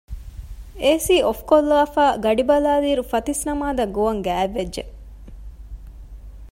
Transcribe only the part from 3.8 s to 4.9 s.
ގޮވަން ގާތްވެއްޖެ